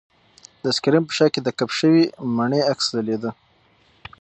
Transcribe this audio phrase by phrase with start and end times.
[0.63, 2.03] د سکرین په شاه کې د کپ شوې
[2.37, 3.31] مڼې عکس ځلېده.